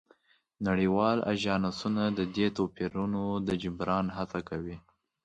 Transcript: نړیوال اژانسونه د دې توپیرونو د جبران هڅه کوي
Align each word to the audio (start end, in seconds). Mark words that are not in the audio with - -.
نړیوال 0.67 1.17
اژانسونه 1.33 2.03
د 2.17 2.21
دې 2.35 2.47
توپیرونو 2.57 3.23
د 3.47 3.49
جبران 3.63 4.05
هڅه 4.17 4.39
کوي 4.49 4.77